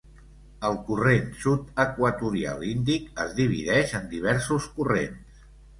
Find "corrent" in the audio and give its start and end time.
0.87-1.29